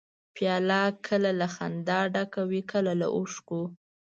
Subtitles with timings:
[0.35, 3.61] پیاله کله له خندا ډکه وي، کله له اوښکو.